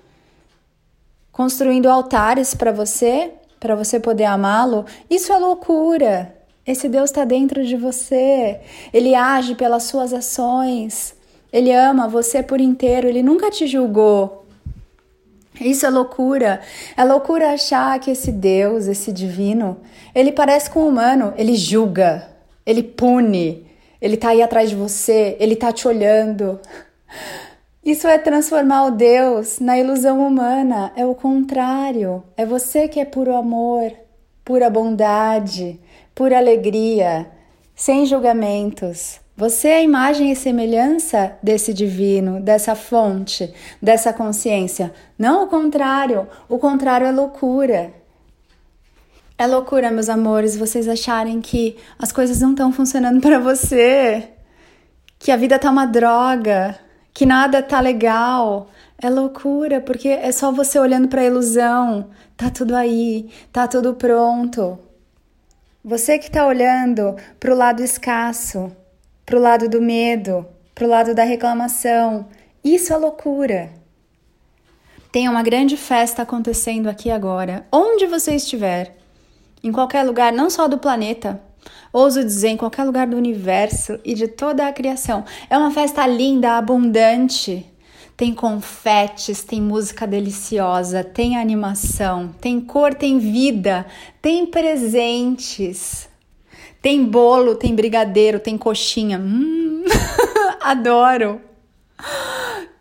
construindo 1.32 1.90
altares 1.90 2.54
para 2.54 2.72
você, 2.72 3.32
para 3.58 3.74
você 3.74 3.98
poder 3.98 4.24
amá-lo? 4.24 4.86
Isso 5.10 5.32
é 5.32 5.38
loucura. 5.38 6.35
Esse 6.66 6.88
Deus 6.88 7.10
está 7.10 7.24
dentro 7.24 7.64
de 7.64 7.76
você. 7.76 8.58
Ele 8.92 9.14
age 9.14 9.54
pelas 9.54 9.84
suas 9.84 10.12
ações. 10.12 11.14
Ele 11.52 11.72
ama 11.72 12.08
você 12.08 12.42
por 12.42 12.60
inteiro. 12.60 13.06
Ele 13.06 13.22
nunca 13.22 13.50
te 13.50 13.68
julgou. 13.68 14.44
Isso 15.60 15.86
é 15.86 15.90
loucura. 15.90 16.60
É 16.96 17.04
loucura 17.04 17.52
achar 17.52 17.98
que 18.00 18.10
esse 18.10 18.32
Deus, 18.32 18.88
esse 18.88 19.12
divino, 19.12 19.76
ele 20.12 20.32
parece 20.32 20.68
com 20.68 20.80
o 20.80 20.88
humano. 20.88 21.32
Ele 21.36 21.54
julga. 21.54 22.28
Ele 22.66 22.82
pune. 22.82 23.64
Ele 24.02 24.16
tá 24.16 24.30
aí 24.30 24.42
atrás 24.42 24.68
de 24.68 24.74
você. 24.74 25.36
Ele 25.38 25.54
tá 25.54 25.70
te 25.70 25.86
olhando. 25.86 26.58
Isso 27.84 28.08
é 28.08 28.18
transformar 28.18 28.86
o 28.86 28.90
Deus 28.90 29.60
na 29.60 29.78
ilusão 29.78 30.26
humana. 30.26 30.92
É 30.96 31.06
o 31.06 31.14
contrário. 31.14 32.24
É 32.36 32.44
você 32.44 32.88
que 32.88 32.98
é 32.98 33.04
puro 33.04 33.36
amor, 33.36 33.92
pura 34.44 34.68
bondade 34.68 35.78
por 36.16 36.32
alegria, 36.32 37.30
sem 37.74 38.06
julgamentos. 38.06 39.20
Você 39.36 39.68
é 39.68 39.76
a 39.76 39.82
imagem 39.82 40.32
e 40.32 40.34
semelhança 40.34 41.36
desse 41.42 41.74
divino, 41.74 42.40
dessa 42.40 42.74
fonte, 42.74 43.52
dessa 43.82 44.14
consciência. 44.14 44.94
Não 45.18 45.44
o 45.44 45.46
contrário. 45.46 46.26
O 46.48 46.58
contrário 46.58 47.06
é 47.06 47.12
loucura. 47.12 47.92
É 49.36 49.46
loucura, 49.46 49.90
meus 49.90 50.08
amores, 50.08 50.56
vocês 50.56 50.88
acharem 50.88 51.42
que 51.42 51.76
as 51.98 52.10
coisas 52.12 52.40
não 52.40 52.52
estão 52.52 52.72
funcionando 52.72 53.20
para 53.20 53.38
você, 53.38 54.30
que 55.18 55.30
a 55.30 55.36
vida 55.36 55.58
tá 55.58 55.70
uma 55.70 55.84
droga, 55.84 56.78
que 57.12 57.26
nada 57.26 57.62
tá 57.62 57.78
legal. 57.78 58.70
É 58.98 59.10
loucura, 59.10 59.82
porque 59.82 60.08
é 60.08 60.32
só 60.32 60.50
você 60.50 60.78
olhando 60.78 61.08
para 61.08 61.20
a 61.20 61.26
ilusão. 61.26 62.08
Tá 62.34 62.48
tudo 62.48 62.74
aí, 62.74 63.28
tá 63.52 63.68
tudo 63.68 63.92
pronto. 63.92 64.85
Você 65.88 66.18
que 66.18 66.26
está 66.26 66.44
olhando 66.44 67.14
para 67.38 67.54
o 67.54 67.56
lado 67.56 67.80
escasso, 67.80 68.72
para 69.24 69.38
o 69.38 69.40
lado 69.40 69.68
do 69.68 69.80
medo, 69.80 70.44
para 70.74 70.84
o 70.84 70.88
lado 70.88 71.14
da 71.14 71.22
reclamação, 71.22 72.26
isso 72.64 72.92
é 72.92 72.96
loucura. 72.96 73.70
Tem 75.12 75.28
uma 75.28 75.44
grande 75.44 75.76
festa 75.76 76.22
acontecendo 76.22 76.88
aqui 76.88 77.08
agora, 77.08 77.64
onde 77.70 78.04
você 78.04 78.34
estiver, 78.34 78.96
em 79.62 79.70
qualquer 79.70 80.02
lugar, 80.02 80.32
não 80.32 80.50
só 80.50 80.66
do 80.66 80.76
planeta, 80.76 81.40
ouso 81.92 82.24
dizer, 82.24 82.48
em 82.48 82.56
qualquer 82.56 82.82
lugar 82.82 83.06
do 83.06 83.16
universo 83.16 84.00
e 84.04 84.12
de 84.12 84.26
toda 84.26 84.66
a 84.66 84.72
criação. 84.72 85.24
É 85.48 85.56
uma 85.56 85.70
festa 85.70 86.04
linda, 86.04 86.58
abundante, 86.58 87.64
tem 88.16 88.32
confetes, 88.32 89.44
tem 89.44 89.60
música 89.60 90.06
deliciosa, 90.06 91.04
tem 91.04 91.36
animação, 91.36 92.34
tem 92.40 92.58
cor, 92.60 92.94
tem 92.94 93.18
vida, 93.18 93.84
tem 94.22 94.46
presentes, 94.46 96.08
tem 96.80 97.04
bolo, 97.04 97.54
tem 97.54 97.74
brigadeiro, 97.74 98.40
tem 98.40 98.56
coxinha. 98.56 99.18
Hum, 99.18 99.84
adoro! 100.62 101.42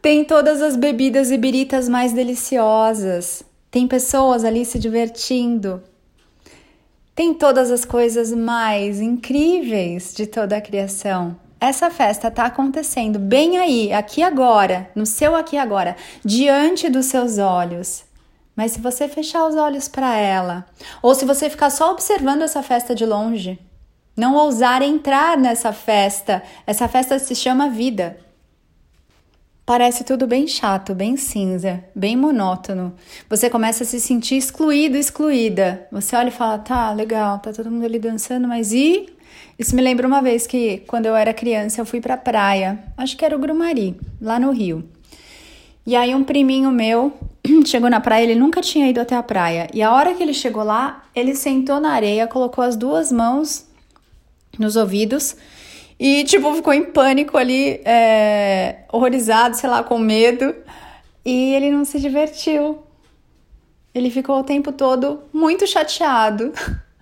Tem 0.02 0.24
todas 0.24 0.62
as 0.62 0.78
bebidas 0.78 1.32
e 1.32 1.38
biritas 1.38 1.90
mais 1.90 2.14
deliciosas. 2.14 3.44
Tem 3.70 3.88
pessoas 3.88 4.46
ali 4.46 4.64
se 4.64 4.80
divertindo. 4.80 5.84
Tem 7.14 7.34
todas 7.34 7.72
as 7.72 7.84
coisas 7.84 8.32
mais 8.32 9.02
incríveis 9.02 10.14
de 10.16 10.28
toda 10.28 10.56
a 10.56 10.62
criação 10.62 11.36
essa 11.60 11.90
festa 11.90 12.28
está 12.28 12.46
acontecendo 12.46 13.18
bem 13.18 13.58
aí, 13.58 13.94
aqui 13.94 14.22
agora, 14.22 14.90
no 14.96 15.06
seu 15.06 15.36
aqui 15.36 15.58
agora, 15.58 15.96
diante 16.24 16.90
dos 16.90 17.06
seus 17.06 17.38
olhos. 17.38 18.04
Mas 18.56 18.72
se 18.72 18.80
você 18.80 19.08
fechar 19.08 19.46
os 19.48 19.56
olhos 19.56 19.88
para 19.88 20.16
ela, 20.16 20.66
ou 21.02 21.14
se 21.14 21.26
você 21.26 21.50
ficar 21.50 21.70
só 21.70 21.92
observando 21.92 22.42
essa 22.42 22.64
festa 22.64 22.96
de 22.96 23.06
longe, 23.06 23.60
não 24.16 24.36
ousar 24.36 24.82
entrar 24.82 25.38
nessa 25.38 25.74
festa, 25.74 26.42
essa 26.66 26.88
festa 26.88 27.20
se 27.20 27.36
chama 27.36 27.70
vida. 27.70 28.18
Parece 29.66 30.04
tudo 30.04 30.28
bem 30.28 30.48
chato, 30.48 30.94
bem 30.94 31.18
cinza, 31.18 31.84
bem 31.94 32.16
monótono. 32.16 32.94
Você 33.28 33.50
começa 33.50 33.84
a 33.84 33.88
se 33.88 34.00
sentir 34.00 34.38
excluído, 34.38 34.96
excluída. 34.96 35.88
Você 35.92 36.16
olha 36.16 36.28
e 36.28 36.32
fala: 36.32 36.60
tá, 36.60 36.94
legal, 36.94 37.40
tá 37.40 37.52
todo 37.52 37.72
mundo 37.72 37.84
ali 37.84 37.98
dançando, 37.98 38.48
mas 38.48 38.72
e 38.72 39.15
isso 39.58 39.76
me 39.76 39.82
lembra 39.82 40.08
uma 40.08 40.22
vez 40.22 40.46
que, 40.46 40.84
quando 40.88 41.06
eu 41.06 41.16
era 41.16 41.34
criança, 41.34 41.82
eu 41.82 41.86
fui 41.86 42.02
pra 42.02 42.18
praia, 42.18 42.80
acho 42.98 43.16
que 43.16 43.24
era 43.24 43.36
o 43.36 43.40
Grumari, 43.40 43.96
lá 44.22 44.40
no 44.40 44.52
Rio. 44.52 44.88
E 45.86 45.96
aí 45.96 46.16
um 46.16 46.24
priminho 46.24 46.72
meu 46.72 47.14
chegou 47.66 47.90
na 47.90 48.00
praia, 48.00 48.24
ele 48.24 48.36
nunca 48.36 48.62
tinha 48.62 48.90
ido 48.90 49.00
até 49.00 49.16
a 49.16 49.24
praia. 49.24 49.68
E 49.74 49.82
a 49.82 49.94
hora 49.94 50.14
que 50.14 50.24
ele 50.24 50.34
chegou 50.34 50.64
lá, 50.64 51.06
ele 51.16 51.36
sentou 51.36 51.80
na 51.80 51.92
areia, 51.92 52.28
colocou 52.28 52.64
as 52.64 52.76
duas 52.76 53.12
mãos 53.12 53.66
nos 54.58 54.76
ouvidos 54.76 55.36
e, 56.00 56.24
tipo, 56.26 56.54
ficou 56.54 56.74
em 56.74 56.84
pânico 56.84 57.38
ali, 57.38 57.82
é, 57.86 58.80
horrorizado, 58.92 59.56
sei 59.56 59.70
lá, 59.70 59.84
com 59.84 59.98
medo. 59.98 60.54
E 61.24 61.54
ele 61.54 61.72
não 61.72 61.86
se 61.86 62.00
divertiu. 62.00 62.80
Ele 63.94 64.10
ficou 64.10 64.40
o 64.40 64.44
tempo 64.44 64.74
todo 64.74 65.24
muito 65.32 65.66
chateado 65.66 66.52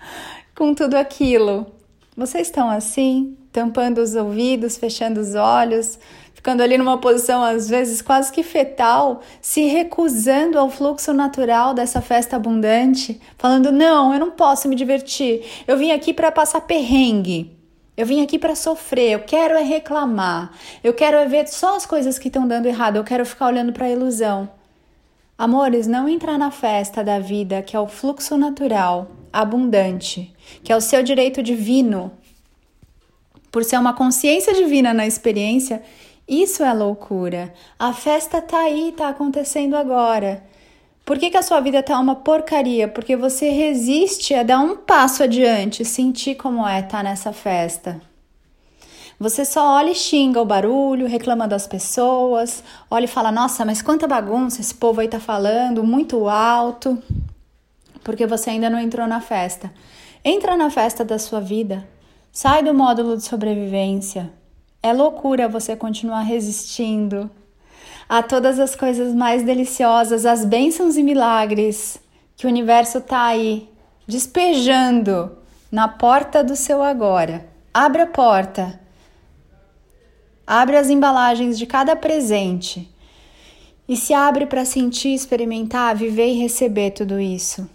com 0.56 0.76
tudo 0.76 0.96
aquilo. 0.96 1.73
Vocês 2.16 2.48
estão 2.48 2.70
assim, 2.70 3.36
tampando 3.52 3.98
os 3.98 4.14
ouvidos, 4.14 4.78
fechando 4.78 5.20
os 5.20 5.34
olhos, 5.34 5.98
ficando 6.34 6.62
ali 6.62 6.78
numa 6.78 7.00
posição 7.00 7.44
às 7.44 7.68
vezes 7.68 8.04
quase 8.04 8.32
que 8.32 8.44
fetal, 8.44 9.22
se 9.42 9.66
recusando 9.66 10.60
ao 10.60 10.70
fluxo 10.70 11.12
natural 11.12 11.74
dessa 11.74 12.02
festa 12.02 12.36
abundante, 12.36 13.20
falando: 13.38 13.72
"Não, 13.72 14.14
eu 14.14 14.20
não 14.20 14.30
posso 14.30 14.68
me 14.68 14.76
divertir. 14.76 15.44
Eu 15.68 15.76
vim 15.76 15.92
aqui 15.92 16.14
para 16.14 16.32
passar 16.32 16.62
perrengue. 16.62 17.58
Eu 17.98 18.06
vim 18.06 18.22
aqui 18.22 18.38
para 18.38 18.56
sofrer, 18.56 19.12
eu 19.14 19.20
quero 19.20 19.56
é 19.56 19.64
reclamar. 19.64 20.52
Eu 20.84 20.94
quero 20.94 21.18
é 21.18 21.26
ver 21.28 21.48
só 21.48 21.76
as 21.76 21.86
coisas 21.86 22.20
que 22.20 22.28
estão 22.28 22.48
dando 22.48 22.68
errado, 22.68 22.98
eu 22.98 23.04
quero 23.04 23.26
ficar 23.26 23.48
olhando 23.48 23.74
para 23.74 23.86
a 23.86 23.92
ilusão." 23.92 24.50
Amores, 25.36 25.88
não 25.88 26.08
entrar 26.08 26.38
na 26.38 26.52
festa 26.52 27.04
da 27.04 27.18
vida, 27.18 27.64
que 27.64 27.76
é 27.76 27.80
o 27.80 27.88
fluxo 27.88 28.38
natural, 28.38 29.08
abundante, 29.34 30.32
que 30.64 30.72
é 30.72 30.78
o 30.78 30.82
seu 30.82 31.02
direito 31.02 31.42
divino, 31.42 32.12
por 33.52 33.64
ser 33.64 33.78
uma 33.78 33.94
consciência 33.94 34.54
divina 34.54 34.94
na 34.94 35.06
experiência, 35.06 35.84
isso 36.28 36.64
é 36.64 36.74
loucura. 36.74 37.54
A 37.78 37.92
festa 37.92 38.42
tá 38.42 38.60
aí, 38.60 38.94
tá 38.96 39.10
acontecendo 39.10 39.76
agora. 39.76 40.44
Por 41.06 41.20
que, 41.20 41.30
que 41.30 41.38
a 41.38 41.42
sua 41.42 41.60
vida 41.60 41.84
tá 41.84 42.00
uma 42.00 42.16
porcaria? 42.16 42.88
Porque 42.88 43.16
você 43.16 43.50
resiste 43.50 44.34
a 44.34 44.42
dar 44.42 44.60
um 44.60 44.78
passo 44.78 45.24
adiante, 45.24 45.84
sentir 45.84 46.36
como 46.36 46.66
é 46.66 46.80
estar 46.80 47.00
tá 47.00 47.04
nessa 47.04 47.34
festa. 47.34 48.02
Você 49.20 49.46
só 49.46 49.76
olha 49.76 49.92
e 49.92 49.96
xinga 49.96 50.42
o 50.42 50.46
barulho, 50.46 51.08
reclama 51.08 51.48
das 51.48 51.68
pessoas, 51.68 52.64
olha 52.90 53.06
e 53.06 53.08
fala: 53.08 53.32
Nossa, 53.32 53.64
mas 53.66 53.82
quanta 53.82 54.08
bagunça 54.08 54.62
esse 54.62 54.74
povo 54.74 55.02
aí 55.02 55.08
tá 55.08 55.20
falando, 55.20 55.84
muito 55.84 56.28
alto. 56.28 56.98
Porque 58.04 58.28
você 58.28 58.52
ainda 58.52 58.70
não 58.70 58.80
entrou 58.80 59.08
na 59.08 59.22
festa. 59.22 59.72
Entra 60.24 60.58
na 60.58 60.70
festa 60.70 61.04
da 61.04 61.18
sua 61.20 61.40
vida. 61.40 61.88
Sai 62.32 62.64
do 62.64 62.74
módulo 62.74 63.16
de 63.16 63.24
sobrevivência. 63.24 64.32
É 64.82 64.92
loucura 64.92 65.48
você 65.48 65.76
continuar 65.76 66.22
resistindo 66.22 67.30
a 68.10 68.22
todas 68.22 68.60
as 68.60 68.76
coisas 68.76 69.14
mais 69.14 69.44
deliciosas, 69.44 70.26
as 70.26 70.44
bênçãos 70.44 70.98
e 70.98 71.04
milagres 71.04 72.00
que 72.36 72.46
o 72.46 72.50
universo 72.50 72.98
está 72.98 73.26
aí 73.26 73.70
despejando 74.08 75.38
na 75.72 75.88
porta 75.88 76.44
do 76.44 76.56
seu 76.56 76.84
agora. 76.84 77.48
Abre 77.74 78.02
a 78.02 78.08
porta. 78.08 78.80
Abre 80.46 80.76
as 80.76 80.90
embalagens 80.90 81.58
de 81.58 81.66
cada 81.66 81.96
presente 81.96 82.92
e 83.88 83.96
se 83.96 84.14
abre 84.14 84.46
para 84.46 84.66
sentir, 84.66 85.14
experimentar, 85.14 85.96
viver 85.96 86.28
e 86.28 86.40
receber 86.40 86.92
tudo 86.92 87.20
isso. 87.20 87.68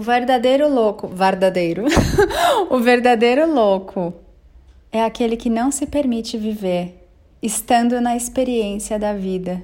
O 0.00 0.02
verdadeiro 0.02 0.66
louco, 0.66 1.08
verdadeiro. 1.08 1.84
o 2.70 2.78
verdadeiro 2.78 3.46
louco 3.52 4.14
é 4.90 5.04
aquele 5.04 5.36
que 5.36 5.50
não 5.50 5.70
se 5.70 5.84
permite 5.84 6.38
viver 6.38 7.06
estando 7.42 8.00
na 8.00 8.16
experiência 8.16 8.98
da 8.98 9.12
vida. 9.12 9.62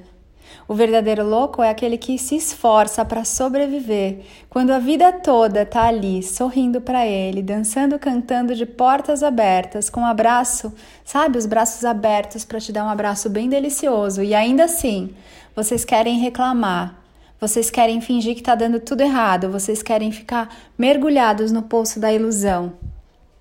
O 0.67 0.75
verdadeiro 0.75 1.27
louco 1.27 1.63
é 1.63 1.71
aquele 1.71 1.97
que 1.97 2.19
se 2.19 2.35
esforça 2.35 3.03
para 3.03 3.25
sobreviver, 3.25 4.19
quando 4.47 4.69
a 4.69 4.77
vida 4.77 5.11
toda 5.11 5.63
está 5.63 5.87
ali, 5.87 6.21
sorrindo 6.21 6.79
para 6.81 7.03
ele, 7.07 7.41
dançando, 7.41 7.97
cantando 7.97 8.53
de 8.53 8.67
portas 8.67 9.23
abertas, 9.23 9.89
com 9.89 10.01
um 10.01 10.05
abraço, 10.05 10.71
sabe, 11.03 11.39
os 11.39 11.47
braços 11.47 11.83
abertos 11.83 12.45
para 12.45 12.59
te 12.59 12.71
dar 12.71 12.85
um 12.85 12.89
abraço 12.89 13.27
bem 13.27 13.49
delicioso, 13.49 14.21
e 14.21 14.35
ainda 14.35 14.65
assim, 14.65 15.15
vocês 15.55 15.83
querem 15.83 16.19
reclamar, 16.19 17.06
vocês 17.39 17.69
querem 17.69 18.01
fingir 18.01 18.33
que 18.33 18.41
está 18.41 18.55
dando 18.55 18.79
tudo 18.79 19.01
errado, 19.01 19.51
vocês 19.51 19.83
querem 19.83 20.11
ficar 20.11 20.49
mergulhados 20.77 21.51
no 21.51 21.61
poço 21.61 21.99
da 21.99 22.11
ilusão. 22.11 22.73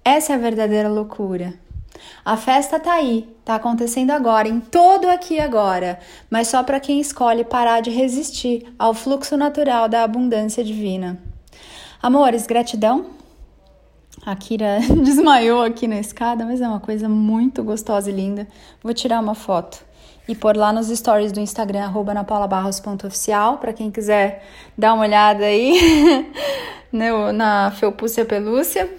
Essa 0.05 0.33
é 0.33 0.37
a 0.37 0.39
verdadeira 0.39 0.89
loucura. 0.89 1.55
A 2.23 2.37
festa 2.37 2.79
tá 2.79 2.93
aí, 2.93 3.27
tá 3.43 3.55
acontecendo 3.55 4.11
agora, 4.11 4.49
em 4.49 4.61
todo 4.61 5.09
aqui 5.09 5.41
agora, 5.41 5.99
mas 6.29 6.49
só 6.49 6.63
para 6.63 6.79
quem 6.79 7.01
escolhe 7.01 7.43
parar 7.43 7.81
de 7.81 7.91
resistir 7.91 8.67
ao 8.79 8.93
fluxo 8.93 9.35
natural 9.37 9.89
da 9.89 10.03
abundância 10.03 10.63
divina. 10.63 11.19
Amores, 12.03 12.47
gratidão. 12.47 13.07
A 14.27 14.37
Kira 14.37 14.81
desmaiou 15.03 15.63
aqui 15.63 15.89
na 15.89 15.99
escada, 15.99 16.45
mas 16.45 16.61
é 16.61 16.69
uma 16.69 16.81
coisa 16.81 17.09
muito 17.09 17.65
gostosa 17.65 18.11
e 18.11 18.13
linda. 18.13 18.47
Vou 18.83 18.93
tirar 18.93 19.21
uma 19.21 19.35
foto 19.35 19.86
e 20.29 20.35
pôr 20.35 20.57
lá 20.57 20.73
nos 20.73 20.89
stories 20.89 21.33
do 21.33 21.41
Instagram, 21.41 21.85
arroba 21.85 22.13
napaulabarros.oficial, 22.13 23.59
para 23.59 23.73
quem 23.73 23.91
quiser 23.91 24.45
dar 24.77 24.95
uma 24.95 25.05
olhada 25.05 25.45
aí 25.45 26.31
na 27.35 27.71
Felpúcia 27.71 28.25
Pelúcia. 28.25 28.91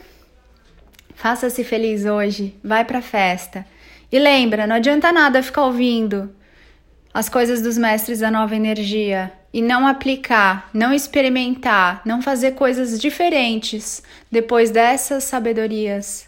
Faça-se 1.16 1.64
feliz 1.64 2.06
hoje, 2.06 2.56
vai 2.64 2.86
pra 2.86 3.02
festa. 3.02 3.66
E 4.12 4.20
lembra, 4.20 4.66
não 4.66 4.76
adianta 4.76 5.12
nada 5.12 5.44
ficar 5.44 5.66
ouvindo 5.66 6.34
as 7.14 7.28
coisas 7.28 7.62
dos 7.62 7.78
mestres 7.78 8.20
da 8.20 8.30
nova 8.30 8.56
energia 8.56 9.32
e 9.52 9.62
não 9.62 9.88
aplicar, 9.88 10.70
não 10.74 10.94
experimentar, 10.94 12.02
não 12.06 12.22
fazer 12.22 12.52
coisas 12.52 13.00
diferentes 13.00 14.04
depois 14.32 14.70
dessas 14.70 15.24
sabedorias 15.24 16.28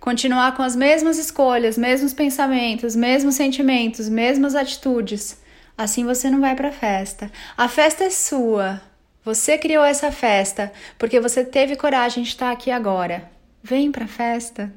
continuar 0.00 0.56
com 0.56 0.62
as 0.62 0.74
mesmas 0.74 1.18
escolhas, 1.18 1.76
mesmos 1.76 2.14
pensamentos, 2.14 2.96
mesmos 2.96 3.34
sentimentos, 3.34 4.08
mesmas 4.08 4.56
atitudes, 4.56 5.38
assim 5.76 6.04
você 6.04 6.30
não 6.30 6.40
vai 6.40 6.56
para 6.56 6.68
a 6.68 6.72
festa. 6.72 7.30
A 7.56 7.68
festa 7.68 8.04
é 8.04 8.10
sua. 8.10 8.80
Você 9.22 9.58
criou 9.58 9.84
essa 9.84 10.10
festa 10.10 10.72
porque 10.98 11.20
você 11.20 11.44
teve 11.44 11.76
coragem 11.76 12.22
de 12.22 12.30
estar 12.30 12.50
aqui 12.50 12.70
agora. 12.70 13.30
Vem 13.62 13.92
para 13.92 14.06
a 14.06 14.08
festa. 14.08 14.72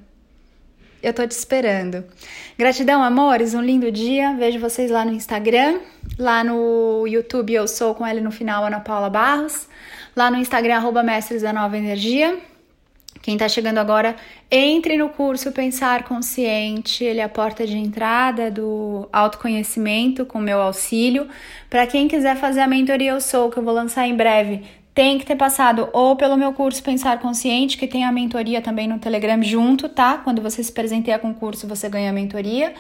Eu 1.02 1.14
tô 1.14 1.26
te 1.26 1.32
esperando. 1.32 2.06
Gratidão, 2.58 3.04
amores. 3.04 3.54
Um 3.54 3.62
lindo 3.62 3.92
dia. 3.92 4.34
Vejo 4.34 4.60
vocês 4.60 4.92
lá 4.92 5.04
no 5.06 5.12
Instagram. 5.12 5.80
Lá 6.18 6.44
no 6.44 7.06
YouTube 7.08 7.54
eu 7.54 7.68
sou 7.68 7.96
com 7.96 8.06
ele 8.06 8.22
no 8.22 8.32
final, 8.32 8.66
Ana 8.66 8.80
Paula 8.80 9.10
Barros. 9.10 9.68
Lá 10.16 10.30
no 10.30 10.38
Instagram, 10.38 10.76
arroba 10.76 11.04
Mestres 11.04 11.42
da 11.42 11.52
Nova 11.52 11.78
Energia. 11.78 12.38
Quem 13.24 13.36
está 13.36 13.48
chegando 13.48 13.78
agora, 13.78 14.18
entre 14.52 14.98
no 14.98 15.08
curso 15.08 15.54
Pensar 15.54 16.04
Consciente, 16.04 17.06
ele 17.06 17.22
é 17.22 17.24
a 17.24 17.30
porta 17.30 17.66
de 17.66 17.78
entrada 17.78 18.52
do 18.52 19.08
autoconhecimento 19.14 20.26
com 20.26 20.40
meu 20.40 20.60
auxílio. 20.62 21.30
Para 21.70 21.88
quem 21.88 22.10
quiser 22.10 22.36
fazer 22.36 22.60
a 22.60 22.68
mentoria 22.68 23.12
Eu 23.12 23.22
Sou, 23.22 23.50
que 23.50 23.58
eu 23.58 23.64
vou 23.64 23.74
lançar 23.74 24.06
em 24.06 24.14
breve, 24.14 24.64
tem 24.94 25.18
que 25.18 25.26
ter 25.26 25.38
passado 25.38 25.88
ou 25.94 26.18
pelo 26.18 26.36
meu 26.36 26.52
curso 26.52 26.84
Pensar 26.84 27.18
Consciente, 27.22 27.78
que 27.78 27.88
tem 27.88 28.04
a 28.04 28.12
mentoria 28.12 28.62
também 28.62 28.90
no 28.90 29.00
Telegram 29.00 29.42
junto, 29.42 29.88
tá? 29.88 30.18
Quando 30.18 30.42
você 30.42 30.62
se 30.62 30.74
presenteia 30.74 31.18
com 31.18 31.32
o 31.32 31.34
curso, 31.34 31.66
você 31.66 31.88
ganha 31.88 32.10
a 32.10 32.14
mentoria. 32.14 32.74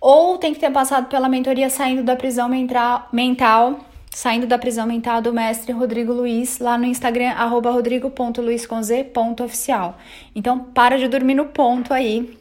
Ou 0.00 0.38
tem 0.38 0.52
que 0.52 0.58
ter 0.58 0.72
passado 0.72 1.06
pela 1.06 1.28
mentoria 1.28 1.70
saindo 1.70 2.02
da 2.02 2.16
prisão 2.16 2.48
mental, 2.48 3.08
mental 3.12 3.78
saindo 4.14 4.46
da 4.46 4.58
prisão 4.58 4.86
mental 4.86 5.22
do 5.22 5.32
mestre 5.32 5.72
Rodrigo 5.72 6.12
Luiz 6.12 6.58
lá 6.58 6.76
no 6.76 6.84
Instagram, 6.84 7.32
rodrigo.luizconz.oficial. 7.32 9.98
Então, 10.34 10.58
para 10.60 10.98
de 10.98 11.08
dormir 11.08 11.34
no 11.34 11.46
ponto 11.46 11.94
aí 11.94 12.36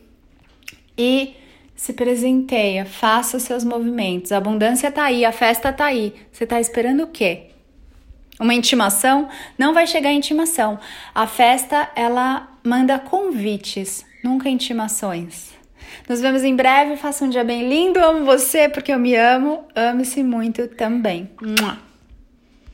e 0.98 1.36
se 1.76 1.94
presenteia, 1.94 2.86
faça 2.86 3.38
os 3.38 3.44
seus 3.44 3.64
movimentos. 3.64 4.32
A 4.32 4.38
abundância 4.38 4.92
tá 4.92 5.04
aí, 5.06 5.26
a 5.26 5.32
festa 5.32 5.74
tá 5.74 5.86
aí. 5.86 6.14
Você 6.32 6.46
tá 6.46 6.60
esperando 6.60 7.02
o 7.04 7.08
quê? 7.08 7.48
Uma 8.40 8.54
intimação? 8.54 9.28
Não 9.58 9.74
vai 9.74 9.88
chegar 9.88 10.10
a 10.10 10.14
intimação. 10.14 10.80
A 11.16 11.26
festa, 11.26 11.90
ela 11.96 12.48
manda 12.64 13.00
convites, 13.00 14.06
nunca 14.24 14.48
intimações. 14.50 15.51
Nos 16.08 16.22
vemos 16.22 16.44
em 16.44 16.56
breve. 16.56 16.98
Faça 16.98 17.26
um 17.26 17.30
dia 17.30 17.44
bem 17.44 17.68
lindo. 17.68 18.00
Amo 18.00 18.26
você 18.26 18.70
porque 18.70 18.94
eu 18.94 19.00
me 19.00 19.16
amo. 19.16 19.66
Ame-se 19.76 20.24
muito 20.24 20.68
também. 20.68 21.30
Mua. 21.42 21.91